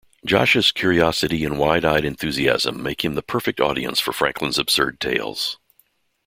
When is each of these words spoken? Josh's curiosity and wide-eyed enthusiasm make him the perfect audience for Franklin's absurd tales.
Josh's 0.25 0.71
curiosity 0.71 1.45
and 1.45 1.59
wide-eyed 1.59 2.03
enthusiasm 2.03 2.81
make 2.81 3.05
him 3.05 3.13
the 3.13 3.21
perfect 3.21 3.59
audience 3.61 3.99
for 3.99 4.11
Franklin's 4.11 4.57
absurd 4.57 4.99
tales. 4.99 5.59